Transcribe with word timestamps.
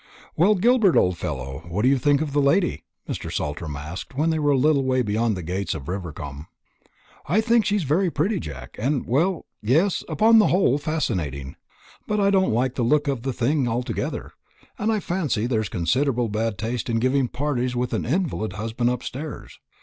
"Well, 0.35 0.55
Gilbert, 0.55 0.95
old 0.97 1.19
fellow, 1.19 1.63
what 1.69 1.83
do 1.83 1.87
you 1.87 1.99
think 1.99 2.21
of 2.21 2.33
the 2.33 2.41
lady?" 2.41 2.85
Mr. 3.07 3.31
Saltram 3.31 3.75
asked, 3.75 4.15
when 4.17 4.31
they 4.31 4.39
were 4.39 4.49
a 4.49 4.57
little 4.57 4.83
way 4.83 5.03
beyond 5.03 5.37
the 5.37 5.43
gates 5.43 5.75
of 5.75 5.87
Rivercombe. 5.87 6.47
"I 7.27 7.39
think 7.39 7.67
her 7.67 7.77
very 7.77 8.09
pretty, 8.09 8.39
Jack, 8.39 8.75
and 8.79 9.05
well 9.05 9.45
yes 9.61 10.03
upon 10.09 10.39
the 10.39 10.47
whole 10.47 10.79
fascinating. 10.79 11.55
But 12.07 12.19
I 12.19 12.31
don't 12.31 12.51
like 12.51 12.73
the 12.73 12.81
look 12.83 13.07
of 13.07 13.21
the 13.21 13.31
thing 13.31 13.67
altogether, 13.67 14.31
and 14.79 14.91
I 14.91 14.99
fancy 14.99 15.45
there's 15.45 15.69
considerable 15.69 16.29
bad 16.29 16.57
taste 16.57 16.89
in 16.89 16.97
giving 16.97 17.27
parties 17.27 17.75
with 17.75 17.93
an 17.93 18.03
invalid 18.03 18.53
husband 18.53 18.89
upstairs. 18.89 19.59